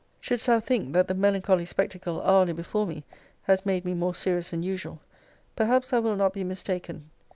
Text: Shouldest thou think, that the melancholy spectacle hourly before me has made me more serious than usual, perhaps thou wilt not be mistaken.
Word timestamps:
Shouldest 0.19 0.47
thou 0.47 0.59
think, 0.59 0.93
that 0.93 1.07
the 1.07 1.13
melancholy 1.13 1.63
spectacle 1.63 2.23
hourly 2.23 2.53
before 2.53 2.87
me 2.87 3.03
has 3.43 3.67
made 3.67 3.85
me 3.85 3.93
more 3.93 4.15
serious 4.15 4.49
than 4.49 4.63
usual, 4.63 4.99
perhaps 5.55 5.91
thou 5.91 6.01
wilt 6.01 6.17
not 6.17 6.33
be 6.33 6.43
mistaken. 6.43 7.11